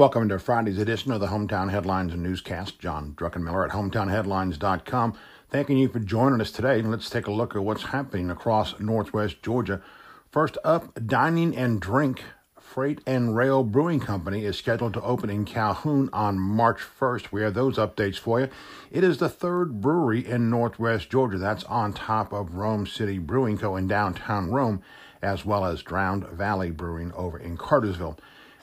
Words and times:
welcome 0.00 0.30
to 0.30 0.38
Friday's 0.38 0.78
edition 0.78 1.12
of 1.12 1.20
the 1.20 1.26
Hometown 1.26 1.70
Headlines 1.70 2.14
and 2.14 2.22
Newscast. 2.22 2.78
John 2.78 3.12
Druckenmiller 3.18 3.66
at 3.66 3.72
hometownheadlines.com. 3.72 5.12
Thanking 5.50 5.76
you 5.76 5.90
for 5.90 5.98
joining 5.98 6.40
us 6.40 6.50
today. 6.50 6.78
And 6.78 6.90
let's 6.90 7.10
take 7.10 7.26
a 7.26 7.30
look 7.30 7.54
at 7.54 7.62
what's 7.62 7.82
happening 7.82 8.30
across 8.30 8.80
Northwest 8.80 9.42
Georgia. 9.42 9.82
First 10.30 10.56
up, 10.64 10.98
Dining 11.06 11.54
and 11.54 11.82
Drink 11.82 12.22
Freight 12.58 13.02
and 13.06 13.36
Rail 13.36 13.62
Brewing 13.62 14.00
Company 14.00 14.46
is 14.46 14.56
scheduled 14.56 14.94
to 14.94 15.02
open 15.02 15.28
in 15.28 15.44
Calhoun 15.44 16.08
on 16.14 16.38
March 16.38 16.78
1st. 16.78 17.30
We 17.30 17.42
have 17.42 17.52
those 17.52 17.76
updates 17.76 18.16
for 18.16 18.40
you. 18.40 18.48
It 18.90 19.04
is 19.04 19.18
the 19.18 19.28
third 19.28 19.82
brewery 19.82 20.26
in 20.26 20.48
Northwest 20.48 21.10
Georgia. 21.10 21.36
That's 21.36 21.64
on 21.64 21.92
top 21.92 22.32
of 22.32 22.54
Rome 22.54 22.86
City 22.86 23.18
Brewing 23.18 23.58
Co. 23.58 23.76
in 23.76 23.86
downtown 23.86 24.50
Rome, 24.50 24.82
as 25.20 25.44
well 25.44 25.66
as 25.66 25.82
Drowned 25.82 26.26
Valley 26.28 26.70
Brewing 26.70 27.12
over 27.12 27.38
in 27.38 27.58
Cartersville. 27.58 28.18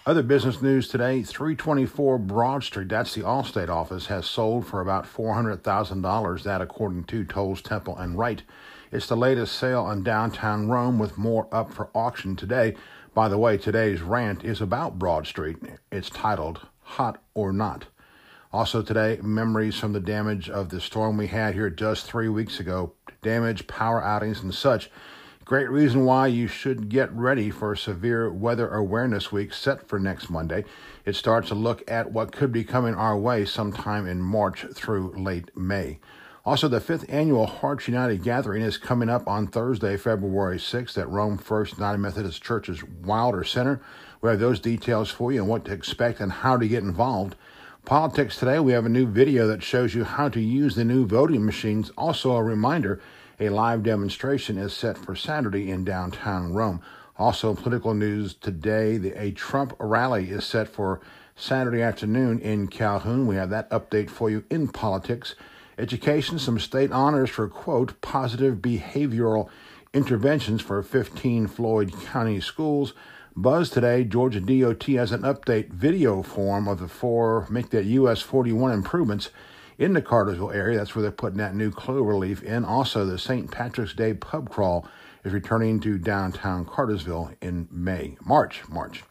Other 0.08 0.24
business 0.24 0.62
news 0.62 0.88
today 0.88 1.22
324 1.22 2.18
Broad 2.20 2.64
Street, 2.64 2.88
that's 2.88 3.14
the 3.14 3.24
Allstate 3.24 3.68
office, 3.68 4.06
has 4.06 4.26
sold 4.26 4.66
for 4.66 4.80
about 4.80 5.04
$400,000. 5.04 6.44
That, 6.44 6.62
according 6.62 7.04
to 7.04 7.26
Toles 7.26 7.62
Temple 7.62 7.98
and 7.98 8.18
Wright. 8.18 8.42
It's 8.90 9.08
the 9.08 9.18
latest 9.18 9.60
sale 9.60 9.92
in 9.92 10.04
downtown 10.04 10.70
Rome 10.70 10.98
with 10.98 11.18
more 11.18 11.50
up 11.52 11.74
for 11.74 11.90
auction 11.94 12.38
today. 12.38 12.76
By 13.14 13.28
the 13.28 13.38
way, 13.38 13.58
today's 13.58 14.02
rant 14.02 14.46
is 14.46 14.62
about 14.62 14.98
Broad 14.98 15.28
Street. 15.28 15.58
It's 15.92 16.10
titled 16.10 16.66
Hot 16.84 17.22
or 17.34 17.52
Not. 17.52 17.88
Also, 18.54 18.82
today, 18.82 19.20
memories 19.22 19.78
from 19.78 19.92
the 19.92 20.00
damage 20.00 20.50
of 20.50 20.70
the 20.70 20.80
storm 20.80 21.18
we 21.18 21.28
had 21.28 21.54
here 21.54 21.70
just 21.70 22.06
three 22.06 22.30
weeks 22.30 22.62
ago 22.62 22.94
damage, 23.22 23.68
power 23.68 24.02
outings, 24.02 24.42
and 24.42 24.56
such. 24.56 24.90
Great 25.48 25.70
reason 25.70 26.04
why 26.04 26.28
you 26.28 26.46
should 26.46 26.90
get 26.90 27.10
ready 27.14 27.50
for 27.50 27.74
Severe 27.74 28.30
Weather 28.30 28.68
Awareness 28.68 29.32
Week 29.32 29.54
set 29.54 29.88
for 29.88 29.98
next 29.98 30.30
Monday. 30.30 30.66
It 31.06 31.16
starts 31.16 31.48
to 31.48 31.56
look 31.56 31.90
at 31.90 32.12
what 32.12 32.34
could 32.34 32.52
be 32.52 32.66
coming 32.66 32.94
our 32.94 33.18
way 33.18 33.46
sometime 33.46 34.08
in 34.08 34.22
March 34.22 34.66
through 34.74 35.14
late 35.16 35.56
May. 35.56 36.00
Also, 36.44 36.68
the 36.68 36.82
fifth 36.82 37.06
annual 37.08 37.46
Hearts 37.46 37.88
United 37.88 38.24
Gathering 38.24 38.62
is 38.62 38.78
coming 38.78 39.08
up 39.08 39.26
on 39.26 39.48
Thursday, 39.48 39.96
February 39.96 40.58
6th 40.58 40.98
at 40.98 41.08
Rome 41.08 41.38
First 41.38 41.78
United 41.78 42.00
Methodist 42.00 42.44
Church's 42.44 42.84
Wilder 42.84 43.46
Center. 43.46 43.80
We 44.20 44.30
have 44.30 44.40
those 44.40 44.60
details 44.60 45.10
for 45.10 45.32
you 45.32 45.40
and 45.40 45.50
what 45.50 45.64
to 45.64 45.72
expect 45.72 46.20
and 46.20 46.30
how 46.30 46.58
to 46.58 46.68
get 46.68 46.84
involved. 46.84 47.38
Politics 47.86 48.36
today, 48.36 48.60
we 48.60 48.74
have 48.74 48.86
a 48.86 48.90
new 48.90 49.08
video 49.08 49.48
that 49.48 49.64
shows 49.64 49.96
you 49.96 50.04
how 50.04 50.28
to 50.28 50.42
use 50.42 50.76
the 50.76 50.84
new 50.84 51.06
voting 51.06 51.46
machines. 51.46 51.90
Also, 51.98 52.34
a 52.34 52.44
reminder 52.44 53.00
a 53.40 53.50
live 53.50 53.84
demonstration 53.84 54.58
is 54.58 54.74
set 54.74 54.98
for 54.98 55.16
Saturday 55.16 55.70
in 55.70 55.84
downtown 55.84 56.54
Rome. 56.54 56.82
Also, 57.18 57.54
political 57.54 57.94
news 57.94 58.34
today 58.34 58.98
the, 58.98 59.12
a 59.20 59.32
Trump 59.32 59.76
rally 59.80 60.32
is 60.32 60.44
set 60.44 60.68
for 60.68 61.00
Saturday 61.36 61.82
afternoon 61.82 62.40
in 62.40 62.68
Calhoun. 62.68 63.28
We 63.28 63.36
have 63.36 63.52
that 63.52 63.70
update 63.70 64.10
for 64.10 64.30
you 64.30 64.44
in 64.50 64.68
politics. 64.68 65.36
Education, 65.78 66.40
some 66.40 66.58
state 66.58 66.92
honors 66.92 67.30
for, 67.30 67.48
quote, 67.48 68.02
positive 68.02 68.56
behavioral 68.56 69.50
interventions 69.94 70.62
for 70.62 70.82
15 70.82 71.46
Floyd 71.48 71.94
County 72.06 72.42
schools. 72.42 72.94
Buzz 73.36 73.70
today, 73.70 74.04
Georgia 74.04 74.40
DOT 74.40 74.84
has 74.88 75.12
an 75.12 75.22
update 75.22 75.70
video 75.70 76.24
form 76.24 76.68
of 76.68 76.80
the 76.80 76.88
four 76.88 77.46
Make 77.52 77.70
That 77.70 77.86
US 77.86 78.20
41 78.22 78.72
improvements 78.72 79.30
in 79.78 79.94
the 79.94 80.02
Cartersville 80.02 80.52
area. 80.52 80.78
That's 80.78 80.96
where 80.96 81.04
they're 81.04 81.12
putting 81.12 81.38
that 81.38 81.56
new 81.56 81.72
clover 81.72 82.16
leaf 82.16 82.42
in. 82.44 82.66
Also, 82.66 83.06
the 83.06 83.18
St. 83.18 83.52
Patrick's 83.52 83.94
Day 83.94 84.14
pub 84.14 84.50
crawl 84.50 84.88
is 85.24 85.34
returning 85.34 85.80
to 85.82 85.98
downtown 85.98 86.66
Cartersville 86.66 87.32
in 87.42 87.68
May, 87.72 88.18
March, 88.24 88.64
March. 88.70 89.04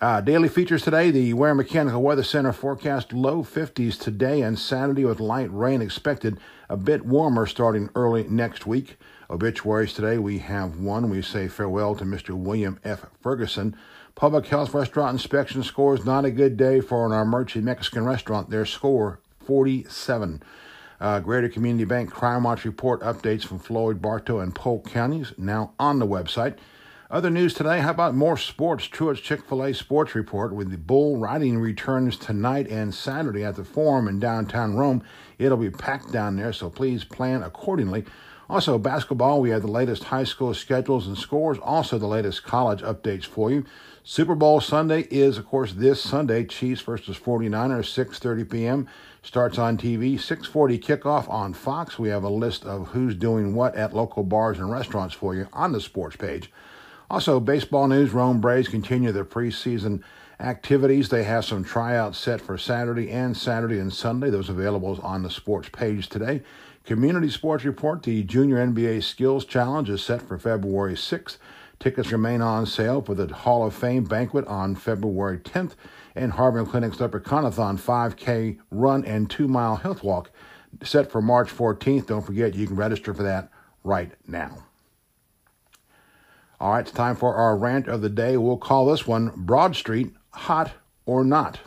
Uh, 0.00 0.20
daily 0.20 0.48
features 0.48 0.82
today 0.82 1.12
the 1.12 1.32
Ware 1.32 1.54
Mechanical 1.54 2.02
Weather 2.02 2.24
Center 2.24 2.52
forecast 2.52 3.12
low 3.12 3.44
50s 3.44 4.00
today 4.00 4.42
and 4.42 4.58
Saturday 4.58 5.04
with 5.04 5.20
light 5.20 5.48
rain 5.52 5.80
expected, 5.80 6.40
a 6.68 6.76
bit 6.76 7.06
warmer 7.06 7.46
starting 7.46 7.88
early 7.94 8.24
next 8.24 8.66
week. 8.66 8.96
Obituaries 9.30 9.94
today 9.94 10.18
we 10.18 10.40
have 10.40 10.78
one. 10.78 11.08
We 11.08 11.22
say 11.22 11.46
farewell 11.46 11.94
to 11.94 12.04
Mr. 12.04 12.30
William 12.30 12.80
F. 12.82 13.06
Ferguson. 13.20 13.76
Public 14.16 14.46
Health 14.46 14.74
Restaurant 14.74 15.12
Inspection 15.12 15.62
scores 15.62 16.04
not 16.04 16.24
a 16.24 16.32
good 16.32 16.56
day 16.56 16.80
for 16.80 17.06
an 17.06 17.12
Armuchee 17.12 17.62
Mexican 17.62 18.04
restaurant. 18.04 18.50
Their 18.50 18.66
score 18.66 19.20
47. 19.44 20.42
Uh, 21.00 21.20
Greater 21.20 21.48
Community 21.48 21.84
Bank 21.84 22.10
Crime 22.10 22.44
Watch 22.44 22.64
report 22.64 23.00
updates 23.00 23.44
from 23.44 23.58
Floyd, 23.58 24.00
Bartow, 24.00 24.38
and 24.38 24.54
Polk 24.54 24.88
counties 24.88 25.32
now 25.36 25.72
on 25.78 25.98
the 25.98 26.06
website. 26.06 26.56
Other 27.10 27.28
news 27.28 27.52
today, 27.52 27.80
how 27.80 27.90
about 27.90 28.14
more 28.14 28.38
sports? 28.38 28.86
Truett's 28.86 29.20
Chick 29.20 29.44
fil 29.44 29.64
A 29.64 29.74
Sports 29.74 30.14
Report 30.14 30.54
with 30.54 30.70
the 30.70 30.78
bull 30.78 31.18
riding 31.18 31.58
returns 31.58 32.16
tonight 32.16 32.68
and 32.68 32.94
Saturday 32.94 33.44
at 33.44 33.56
the 33.56 33.64
Forum 33.64 34.08
in 34.08 34.18
downtown 34.18 34.76
Rome. 34.76 35.02
It'll 35.38 35.58
be 35.58 35.68
packed 35.68 36.10
down 36.10 36.36
there, 36.36 36.54
so 36.54 36.70
please 36.70 37.04
plan 37.04 37.42
accordingly. 37.42 38.06
Also, 38.48 38.76
basketball, 38.78 39.40
we 39.40 39.50
have 39.50 39.62
the 39.62 39.68
latest 39.68 40.04
high 40.04 40.24
school 40.24 40.52
schedules 40.52 41.06
and 41.06 41.16
scores, 41.16 41.58
also 41.58 41.98
the 41.98 42.06
latest 42.06 42.42
college 42.42 42.82
updates 42.82 43.24
for 43.24 43.50
you. 43.50 43.64
Super 44.04 44.34
Bowl 44.34 44.60
Sunday 44.60 45.02
is, 45.10 45.38
of 45.38 45.46
course, 45.46 45.72
this 45.72 46.02
Sunday. 46.02 46.44
Chiefs 46.44 46.80
versus 46.80 47.16
49ers, 47.16 47.88
6.30 47.94 48.50
p.m. 48.50 48.88
Starts 49.22 49.58
on 49.58 49.78
TV, 49.78 50.14
6.40 50.14 50.82
kickoff 50.82 51.30
on 51.30 51.54
Fox. 51.54 51.98
We 51.98 52.08
have 52.08 52.24
a 52.24 52.28
list 52.28 52.64
of 52.64 52.88
who's 52.88 53.14
doing 53.14 53.54
what 53.54 53.76
at 53.76 53.94
local 53.94 54.24
bars 54.24 54.58
and 54.58 54.70
restaurants 54.70 55.14
for 55.14 55.34
you 55.34 55.46
on 55.52 55.70
the 55.70 55.80
sports 55.80 56.16
page. 56.16 56.50
Also, 57.08 57.38
baseball 57.38 57.86
news, 57.86 58.10
Rome 58.10 58.40
Braves 58.40 58.68
continue 58.68 59.12
their 59.12 59.24
preseason 59.24 60.02
activities. 60.40 61.08
They 61.08 61.22
have 61.22 61.44
some 61.44 61.62
tryouts 61.62 62.18
set 62.18 62.40
for 62.40 62.58
Saturday 62.58 63.10
and 63.10 63.36
Saturday 63.36 63.78
and 63.78 63.92
Sunday. 63.92 64.30
Those 64.30 64.48
available 64.48 64.98
on 65.02 65.22
the 65.22 65.30
sports 65.30 65.68
page 65.68 66.08
today. 66.08 66.42
Community 66.84 67.30
Sports 67.30 67.64
Report, 67.64 68.02
the 68.02 68.24
Junior 68.24 68.56
NBA 68.56 69.04
Skills 69.04 69.44
Challenge 69.44 69.88
is 69.88 70.02
set 70.02 70.20
for 70.20 70.36
February 70.36 70.94
6th. 70.94 71.36
Tickets 71.78 72.10
remain 72.10 72.40
on 72.40 72.66
sale 72.66 73.00
for 73.00 73.14
the 73.14 73.32
Hall 73.32 73.64
of 73.64 73.74
Fame 73.74 74.02
banquet 74.02 74.44
on 74.46 74.74
February 74.74 75.38
10th 75.38 75.74
and 76.16 76.32
Harbin 76.32 76.66
Clinic's 76.66 76.96
Leprechaunathon 76.96 77.78
5K 77.78 78.58
run 78.70 79.04
and 79.04 79.30
two 79.30 79.46
mile 79.46 79.76
health 79.76 80.02
walk 80.02 80.30
set 80.82 81.10
for 81.10 81.22
March 81.22 81.54
14th. 81.54 82.06
Don't 82.06 82.22
forget, 82.22 82.54
you 82.54 82.66
can 82.66 82.76
register 82.76 83.14
for 83.14 83.22
that 83.22 83.48
right 83.84 84.10
now. 84.26 84.64
All 86.60 86.72
right, 86.72 86.80
it's 86.80 86.90
time 86.90 87.14
for 87.14 87.34
our 87.34 87.56
rant 87.56 87.86
of 87.86 88.02
the 88.02 88.10
day. 88.10 88.36
We'll 88.36 88.56
call 88.56 88.86
this 88.86 89.06
one 89.06 89.32
Broad 89.36 89.76
Street 89.76 90.14
Hot 90.30 90.72
or 91.06 91.24
Not. 91.24 91.60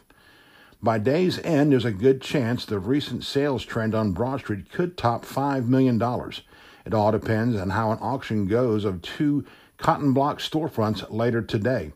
By 0.85 0.99
day's 0.99 1.39
end, 1.39 1.71
there's 1.71 1.83
a 1.83 1.91
good 1.91 2.21
chance 2.21 2.63
the 2.63 2.77
recent 2.77 3.23
sales 3.23 3.65
trend 3.65 3.95
on 3.95 4.11
Broad 4.11 4.41
Street 4.41 4.71
could 4.71 4.95
top 4.95 5.25
$5 5.25 5.65
million. 5.65 5.99
It 6.85 6.93
all 6.93 7.11
depends 7.11 7.59
on 7.59 7.71
how 7.71 7.89
an 7.89 7.97
auction 8.01 8.45
goes 8.45 8.85
of 8.85 9.01
two 9.01 9.45
cotton 9.79 10.13
block 10.13 10.37
storefronts 10.37 11.03
later 11.09 11.41
today. 11.41 11.93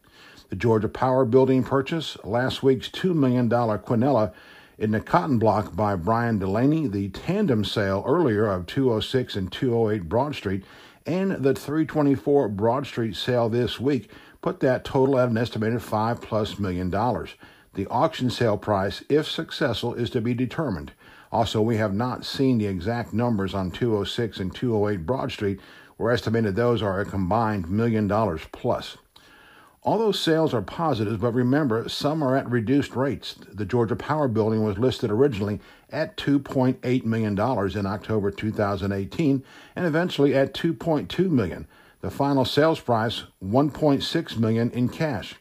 The 0.49 0.55
Georgia 0.55 0.89
Power 0.89 1.23
Building 1.23 1.63
purchase, 1.63 2.17
last 2.23 2.63
week's 2.63 2.89
$2 2.89 3.13
million 3.13 3.47
Quinella 3.47 4.33
in 4.79 4.89
the 4.89 5.01
cotton 5.01 5.37
block 5.37 5.75
by 5.75 5.95
Brian 5.95 6.39
Delaney, 6.39 6.87
the 6.87 7.09
tandem 7.09 7.63
sale 7.63 8.03
earlier 8.07 8.47
of 8.47 8.65
206 8.65 9.35
and 9.35 9.51
208 9.51 10.09
Broad 10.09 10.33
Street, 10.33 10.65
and 11.05 11.43
the 11.43 11.53
324 11.53 12.49
Broad 12.49 12.87
Street 12.87 13.15
sale 13.15 13.49
this 13.49 13.79
week 13.79 14.09
put 14.41 14.61
that 14.61 14.83
total 14.83 15.19
at 15.19 15.29
an 15.29 15.37
estimated 15.37 15.83
5 15.83 16.21
plus 16.21 16.57
million 16.57 16.89
dollars. 16.89 17.35
The 17.79 17.87
auction 17.87 18.29
sale 18.29 18.57
price, 18.57 19.05
if 19.07 19.25
successful, 19.25 19.93
is 19.93 20.09
to 20.09 20.19
be 20.19 20.33
determined. 20.33 20.91
Also, 21.31 21.61
we 21.61 21.77
have 21.77 21.93
not 21.93 22.25
seen 22.25 22.57
the 22.57 22.65
exact 22.65 23.13
numbers 23.13 23.53
on 23.53 23.71
206 23.71 24.37
and 24.37 24.53
208 24.53 25.05
Broad 25.05 25.31
Street, 25.31 25.61
we're 25.97 26.11
estimating 26.11 26.55
those 26.55 26.81
are 26.81 26.99
a 26.99 27.05
combined 27.05 27.69
million 27.69 28.05
dollars 28.05 28.41
plus. 28.51 28.97
All 29.81 29.97
those 29.97 30.19
sales 30.19 30.53
are 30.53 30.61
positive, 30.61 31.21
but 31.21 31.33
remember, 31.33 31.87
some 31.87 32.21
are 32.21 32.35
at 32.35 32.51
reduced 32.51 32.97
rates. 32.97 33.35
The 33.49 33.63
Georgia 33.63 33.95
Power 33.95 34.27
Building 34.27 34.61
was 34.61 34.77
listed 34.77 35.09
originally 35.09 35.61
at 35.89 36.17
$2.8 36.17 37.05
million 37.05 37.31
in 37.31 37.85
October 37.85 38.29
2018 38.29 39.43
and 39.77 39.85
eventually 39.85 40.35
at 40.35 40.53
2.2 40.53 41.29
million. 41.29 41.65
The 42.01 42.11
final 42.11 42.43
sales 42.43 42.81
price, 42.81 43.23
1.6 43.41 44.37
million 44.37 44.69
in 44.71 44.89
cash. 44.89 45.37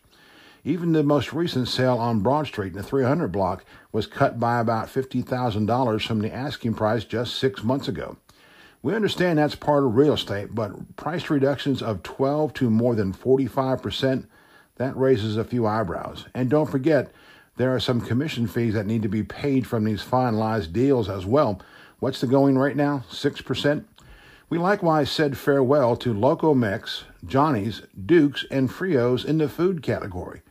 Even 0.65 0.93
the 0.93 1.03
most 1.03 1.33
recent 1.33 1.69
sale 1.69 1.99
on 1.99 2.21
Broad 2.21 2.47
Street 2.47 2.73
in 2.73 2.79
the 2.79 2.83
300 2.83 3.31
block 3.31 3.65
was 3.93 4.07
cut 4.07 4.41
by 4.41 4.61
about 4.61 4.89
$50,000 4.89 6.07
from 6.07 6.21
the 6.21 6.33
asking 6.33 6.75
price 6.75 7.05
just 7.05 7.37
six 7.37 7.63
months 7.63 7.89
ago. 7.89 8.17
We 8.83 8.95
understand 8.95 9.39
that's 9.39 9.55
part 9.55 9.85
of 9.85 9.97
real 9.97 10.15
estate, 10.15 10.55
but 10.55 10.97
price 10.97 11.31
reductions 11.31 11.83
of 11.83 12.03
12 12.03 12.55
to 12.55 12.71
more 12.71 12.95
than 12.95 13.13
45%, 13.13 14.27
that 14.77 14.97
raises 14.97 15.37
a 15.37 15.45
few 15.45 15.67
eyebrows. 15.67 16.27
And 16.35 16.49
don't 16.49 16.71
forget, 16.71 17.13
there 17.57 17.75
are 17.75 17.81
some 17.81 18.01
commission 18.01 18.47
fees 18.47 18.75
that 18.75 18.87
need 18.87 19.03
to 19.03 19.09
be 19.09 19.25
paid 19.25 19.67
from 19.67 19.85
these 19.85 20.05
finalized 20.05 20.73
deals 20.73 21.09
as 21.09 21.27
well. 21.27 21.61
What's 21.99 22.21
the 22.21 22.29
going 22.29 22.57
rate 22.57 22.77
now? 22.77 23.03
6%? 23.11 23.85
We 24.49 24.59
likewise 24.59 25.11
said 25.11 25.37
farewell 25.37 25.97
to 25.97 26.15
Loco 26.15 26.55
Mex, 26.55 27.05
Johnny's, 27.27 27.83
Duke's, 28.07 28.47
and 28.51 28.71
Frios 28.71 29.25
in 29.25 29.39
the 29.39 29.49
food 29.49 29.83
category. 29.83 30.43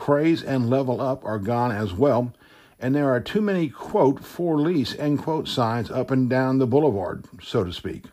Craze 0.00 0.42
and 0.42 0.70
Level 0.70 0.98
Up 0.98 1.22
are 1.26 1.38
gone 1.38 1.70
as 1.70 1.92
well, 1.92 2.32
and 2.80 2.94
there 2.94 3.12
are 3.12 3.20
too 3.20 3.42
many, 3.42 3.68
quote, 3.68 4.24
for 4.24 4.58
lease, 4.58 4.96
end 4.98 5.18
quote, 5.18 5.46
signs 5.46 5.90
up 5.90 6.10
and 6.10 6.28
down 6.28 6.56
the 6.56 6.66
boulevard, 6.66 7.26
so 7.42 7.64
to 7.64 7.72
speak. 7.72 8.04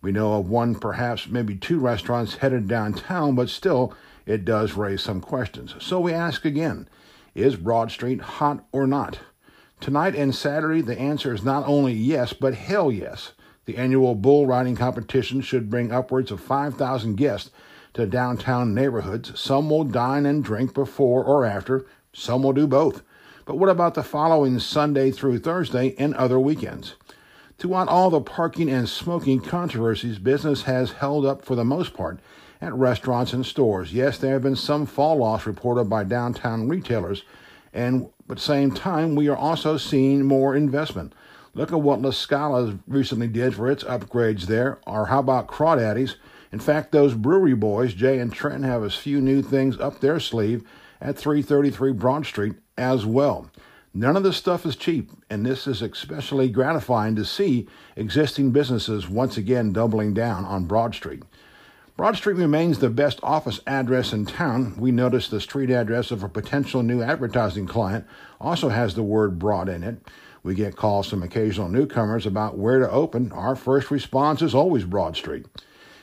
We 0.00 0.10
know 0.10 0.32
of 0.38 0.48
one, 0.48 0.74
perhaps 0.74 1.28
maybe 1.28 1.54
two 1.54 1.78
restaurants 1.80 2.36
headed 2.36 2.66
downtown, 2.66 3.34
but 3.34 3.50
still, 3.50 3.92
it 4.24 4.46
does 4.46 4.72
raise 4.72 5.02
some 5.02 5.20
questions. 5.20 5.74
So 5.80 6.00
we 6.00 6.14
ask 6.14 6.46
again 6.46 6.88
is 7.34 7.56
Broad 7.56 7.90
Street 7.90 8.22
hot 8.22 8.64
or 8.72 8.86
not? 8.86 9.18
Tonight 9.80 10.16
and 10.16 10.34
Saturday, 10.34 10.80
the 10.80 10.98
answer 10.98 11.34
is 11.34 11.44
not 11.44 11.68
only 11.68 11.92
yes, 11.92 12.32
but 12.32 12.54
hell 12.54 12.90
yes. 12.90 13.32
The 13.66 13.76
annual 13.76 14.14
bull 14.14 14.46
riding 14.46 14.76
competition 14.76 15.42
should 15.42 15.68
bring 15.68 15.92
upwards 15.92 16.30
of 16.30 16.40
5,000 16.40 17.16
guests 17.16 17.50
to 17.94 18.06
downtown 18.06 18.74
neighborhoods. 18.74 19.38
Some 19.38 19.70
will 19.70 19.84
dine 19.84 20.26
and 20.26 20.42
drink 20.44 20.74
before 20.74 21.24
or 21.24 21.44
after, 21.44 21.86
some 22.12 22.42
will 22.42 22.52
do 22.52 22.66
both. 22.66 23.02
But 23.44 23.56
what 23.56 23.70
about 23.70 23.94
the 23.94 24.02
following 24.02 24.58
Sunday 24.58 25.10
through 25.10 25.38
Thursday 25.38 25.94
and 25.98 26.14
other 26.14 26.38
weekends? 26.38 26.94
Throughout 27.58 27.88
all 27.88 28.10
the 28.10 28.20
parking 28.20 28.70
and 28.70 28.88
smoking 28.88 29.40
controversies, 29.40 30.18
business 30.18 30.62
has 30.62 30.92
held 30.92 31.26
up 31.26 31.44
for 31.44 31.56
the 31.56 31.64
most 31.64 31.94
part 31.94 32.20
at 32.60 32.74
restaurants 32.74 33.32
and 33.32 33.44
stores. 33.44 33.92
Yes, 33.92 34.18
there 34.18 34.34
have 34.34 34.42
been 34.42 34.56
some 34.56 34.86
fall 34.86 35.22
offs 35.22 35.46
reported 35.46 35.84
by 35.84 36.04
downtown 36.04 36.68
retailers, 36.68 37.24
and 37.72 38.08
at 38.28 38.36
the 38.36 38.42
same 38.42 38.70
time, 38.70 39.14
we 39.14 39.28
are 39.28 39.36
also 39.36 39.76
seeing 39.76 40.24
more 40.24 40.54
investment. 40.54 41.14
Look 41.54 41.72
at 41.72 41.80
what 41.80 42.02
La 42.02 42.10
Scala 42.10 42.78
recently 42.86 43.26
did 43.26 43.54
for 43.54 43.70
its 43.70 43.82
upgrades 43.84 44.42
there, 44.42 44.78
or 44.86 45.06
how 45.06 45.20
about 45.20 45.48
Crawdaddy's? 45.48 46.16
In 46.52 46.58
fact, 46.58 46.92
those 46.92 47.14
brewery 47.14 47.54
boys, 47.54 47.94
Jay 47.94 48.18
and 48.18 48.32
Trent, 48.32 48.64
have 48.64 48.82
a 48.82 48.90
few 48.90 49.20
new 49.20 49.42
things 49.42 49.78
up 49.78 50.00
their 50.00 50.18
sleeve 50.18 50.62
at 51.00 51.18
333 51.18 51.92
Broad 51.92 52.26
Street 52.26 52.54
as 52.76 53.04
well. 53.04 53.50
None 53.94 54.16
of 54.16 54.22
this 54.22 54.36
stuff 54.36 54.64
is 54.64 54.76
cheap, 54.76 55.10
and 55.28 55.44
this 55.44 55.66
is 55.66 55.82
especially 55.82 56.48
gratifying 56.48 57.16
to 57.16 57.24
see 57.24 57.66
existing 57.96 58.52
businesses 58.52 59.08
once 59.08 59.36
again 59.36 59.72
doubling 59.72 60.14
down 60.14 60.44
on 60.44 60.66
Broad 60.66 60.94
Street. 60.94 61.22
Broad 61.96 62.16
Street 62.16 62.36
remains 62.36 62.78
the 62.78 62.90
best 62.90 63.18
office 63.24 63.60
address 63.66 64.12
in 64.12 64.24
town. 64.24 64.76
We 64.78 64.92
noticed 64.92 65.32
the 65.32 65.40
street 65.40 65.68
address 65.68 66.12
of 66.12 66.22
a 66.22 66.28
potential 66.28 66.84
new 66.84 67.02
advertising 67.02 67.66
client 67.66 68.06
also 68.40 68.68
has 68.68 68.94
the 68.94 69.02
word 69.02 69.38
broad 69.38 69.68
in 69.68 69.82
it. 69.82 69.98
We 70.44 70.54
get 70.54 70.76
calls 70.76 71.08
from 71.08 71.24
occasional 71.24 71.68
newcomers 71.68 72.24
about 72.24 72.56
where 72.56 72.78
to 72.78 72.88
open. 72.88 73.32
Our 73.32 73.56
first 73.56 73.90
response 73.90 74.42
is 74.42 74.54
always 74.54 74.84
Broad 74.84 75.16
Street. 75.16 75.46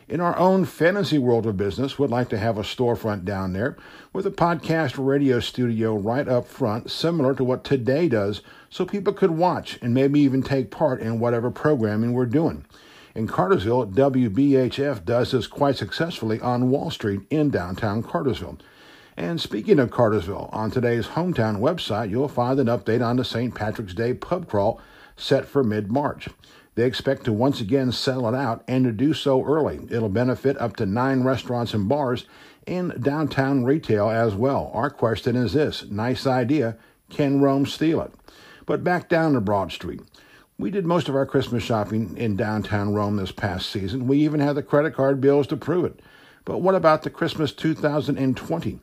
In 0.07 0.21
our 0.21 0.37
own 0.37 0.65
fantasy 0.65 1.17
world 1.17 1.47
of 1.47 1.57
business, 1.57 1.97
we'd 1.97 2.11
like 2.11 2.29
to 2.29 2.37
have 2.37 2.59
a 2.59 2.61
storefront 2.61 3.25
down 3.25 3.53
there 3.53 3.75
with 4.13 4.27
a 4.27 4.31
podcast 4.31 5.03
radio 5.03 5.39
studio 5.39 5.95
right 5.95 6.27
up 6.27 6.45
front, 6.45 6.91
similar 6.91 7.33
to 7.33 7.43
what 7.43 7.63
today 7.63 8.07
does, 8.07 8.41
so 8.69 8.85
people 8.85 9.13
could 9.13 9.31
watch 9.31 9.79
and 9.81 9.95
maybe 9.95 10.19
even 10.19 10.43
take 10.43 10.69
part 10.69 11.01
in 11.01 11.17
whatever 11.17 11.49
programming 11.49 12.13
we're 12.13 12.27
doing. 12.27 12.65
In 13.15 13.25
Cartersville, 13.25 13.87
WBHF 13.87 15.03
does 15.05 15.31
this 15.31 15.47
quite 15.47 15.75
successfully 15.75 16.39
on 16.39 16.69
Wall 16.69 16.91
Street 16.91 17.21
in 17.31 17.49
downtown 17.49 18.03
Cartersville. 18.03 18.59
And 19.17 19.41
speaking 19.41 19.79
of 19.79 19.89
Cartersville, 19.89 20.51
on 20.53 20.69
today's 20.69 21.07
hometown 21.07 21.57
website, 21.57 22.11
you'll 22.11 22.27
find 22.27 22.59
an 22.59 22.67
update 22.67 23.03
on 23.03 23.15
the 23.15 23.25
St. 23.25 23.55
Patrick's 23.55 23.95
Day 23.95 24.13
pub 24.13 24.47
crawl 24.47 24.79
set 25.17 25.45
for 25.45 25.63
mid 25.63 25.91
March. 25.91 26.29
They 26.75 26.85
expect 26.85 27.23
to 27.23 27.33
once 27.33 27.61
again 27.61 27.91
sell 27.91 28.27
it 28.27 28.35
out 28.35 28.63
and 28.67 28.83
to 28.83 28.91
do 28.91 29.13
so 29.13 29.43
early. 29.43 29.79
It'll 29.89 30.09
benefit 30.09 30.57
up 30.57 30.75
to 30.77 30.85
nine 30.85 31.23
restaurants 31.23 31.73
and 31.73 31.87
bars 31.87 32.25
in 32.67 32.93
downtown 33.01 33.63
retail 33.63 34.09
as 34.09 34.35
well. 34.35 34.71
Our 34.73 34.89
question 34.89 35.35
is 35.35 35.53
this 35.53 35.85
nice 35.89 36.27
idea. 36.27 36.77
Can 37.09 37.39
Rome 37.39 37.65
steal 37.65 38.01
it? 38.01 38.11
But 38.65 38.83
back 38.83 39.07
down 39.07 39.33
to 39.33 39.41
Broad 39.41 39.71
Street. 39.71 40.01
We 40.57 40.71
did 40.71 40.85
most 40.85 41.09
of 41.09 41.15
our 41.15 41.25
Christmas 41.25 41.63
shopping 41.63 42.15
in 42.17 42.35
downtown 42.35 42.93
Rome 42.93 43.17
this 43.17 43.31
past 43.31 43.69
season. 43.69 44.07
We 44.07 44.19
even 44.19 44.39
had 44.39 44.55
the 44.55 44.63
credit 44.63 44.95
card 44.95 45.21
bills 45.21 45.47
to 45.47 45.57
prove 45.57 45.85
it. 45.85 46.01
But 46.45 46.61
what 46.61 46.75
about 46.75 47.03
the 47.03 47.09
Christmas 47.09 47.51
2020? 47.51 48.79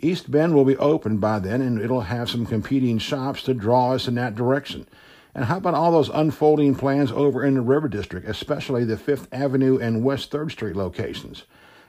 East 0.00 0.30
Bend 0.30 0.54
will 0.54 0.64
be 0.64 0.76
open 0.76 1.18
by 1.18 1.38
then, 1.38 1.62
and 1.62 1.80
it'll 1.80 2.02
have 2.02 2.28
some 2.28 2.44
competing 2.44 2.98
shops 2.98 3.42
to 3.44 3.54
draw 3.54 3.92
us 3.92 4.06
in 4.06 4.16
that 4.16 4.34
direction. 4.34 4.86
And 5.34 5.46
how 5.46 5.56
about 5.56 5.74
all 5.74 5.90
those 5.90 6.10
unfolding 6.10 6.76
plans 6.76 7.10
over 7.10 7.44
in 7.44 7.54
the 7.54 7.60
River 7.60 7.88
District, 7.88 8.28
especially 8.28 8.84
the 8.84 8.96
Fifth 8.96 9.26
Avenue 9.32 9.78
and 9.78 10.04
West 10.04 10.30
3rd 10.30 10.52
Street 10.52 10.76
locations? 10.76 11.44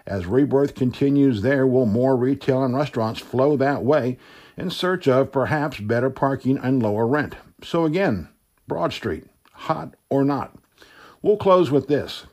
As 0.07 0.25
rebirth 0.25 0.73
continues 0.73 1.43
there, 1.43 1.67
will 1.67 1.85
more 1.85 2.15
retail 2.15 2.63
and 2.63 2.75
restaurants 2.75 3.19
flow 3.19 3.55
that 3.57 3.83
way 3.83 4.17
in 4.57 4.71
search 4.71 5.07
of 5.07 5.31
perhaps 5.31 5.79
better 5.79 6.09
parking 6.09 6.57
and 6.57 6.81
lower 6.81 7.05
rent? 7.05 7.35
So 7.63 7.85
again, 7.85 8.29
Broad 8.67 8.93
Street, 8.93 9.25
hot 9.53 9.95
or 10.09 10.23
not? 10.23 10.57
We'll 11.21 11.37
close 11.37 11.69
with 11.69 11.87
this. 11.87 12.25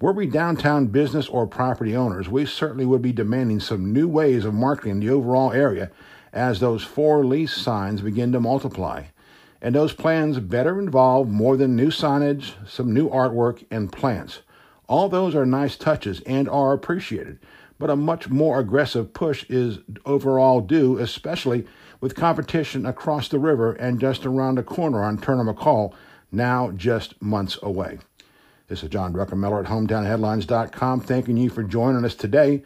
Were 0.00 0.12
we 0.12 0.26
downtown 0.26 0.86
business 0.86 1.28
or 1.28 1.46
property 1.46 1.96
owners, 1.96 2.28
we 2.28 2.46
certainly 2.46 2.84
would 2.84 3.02
be 3.02 3.12
demanding 3.12 3.58
some 3.58 3.92
new 3.92 4.06
ways 4.06 4.44
of 4.44 4.54
marketing 4.54 5.00
the 5.00 5.10
overall 5.10 5.52
area 5.52 5.90
as 6.32 6.60
those 6.60 6.82
four 6.82 7.24
lease 7.24 7.54
signs 7.54 8.02
begin 8.02 8.30
to 8.32 8.40
multiply 8.40 9.04
and 9.64 9.74
those 9.74 9.94
plans 9.94 10.38
better 10.40 10.78
involve 10.78 11.26
more 11.26 11.56
than 11.56 11.74
new 11.74 11.88
signage, 11.88 12.52
some 12.68 12.92
new 12.92 13.08
artwork, 13.08 13.64
and 13.70 13.90
plants. 13.90 14.42
All 14.86 15.08
those 15.08 15.34
are 15.34 15.46
nice 15.46 15.74
touches 15.76 16.20
and 16.26 16.50
are 16.50 16.74
appreciated, 16.74 17.38
but 17.78 17.88
a 17.88 17.96
much 17.96 18.28
more 18.28 18.60
aggressive 18.60 19.14
push 19.14 19.46
is 19.48 19.78
overall 20.04 20.60
due, 20.60 20.98
especially 20.98 21.66
with 21.98 22.14
competition 22.14 22.84
across 22.84 23.28
the 23.28 23.38
river 23.38 23.72
and 23.72 23.98
just 23.98 24.26
around 24.26 24.56
the 24.56 24.62
corner 24.62 25.02
on 25.02 25.16
Turner 25.16 25.50
McCall, 25.50 25.94
now 26.30 26.70
just 26.72 27.20
months 27.22 27.58
away. 27.62 27.98
This 28.68 28.82
is 28.82 28.90
John 28.90 29.14
Druckenmiller 29.14 29.64
at 29.64 29.70
HometownHeadlines.com, 29.70 31.00
thanking 31.00 31.38
you 31.38 31.48
for 31.48 31.62
joining 31.62 32.04
us 32.04 32.14
today. 32.14 32.62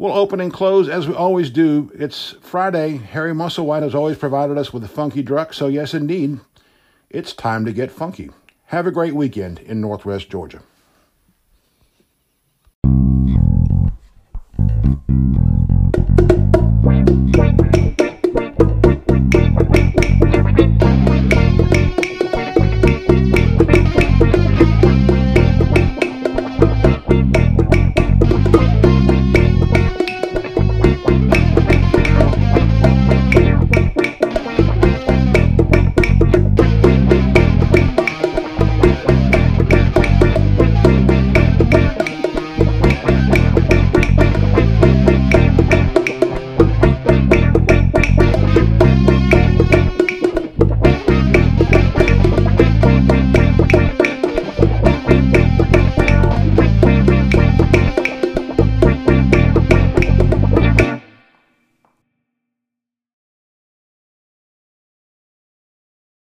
We'll 0.00 0.14
open 0.14 0.40
and 0.40 0.50
close 0.50 0.88
as 0.88 1.06
we 1.06 1.12
always 1.12 1.50
do. 1.50 1.92
It's 1.94 2.34
Friday. 2.40 2.96
Harry 2.96 3.34
Musselwhite 3.34 3.82
has 3.82 3.94
always 3.94 4.16
provided 4.16 4.56
us 4.56 4.72
with 4.72 4.82
a 4.82 4.88
funky 4.88 5.22
druck, 5.22 5.52
so 5.52 5.66
yes, 5.66 5.92
indeed, 5.92 6.40
it's 7.10 7.34
time 7.34 7.66
to 7.66 7.72
get 7.74 7.90
funky. 7.90 8.30
Have 8.68 8.86
a 8.86 8.90
great 8.90 9.14
weekend 9.14 9.58
in 9.58 9.82
Northwest 9.82 10.30
Georgia. 10.30 10.62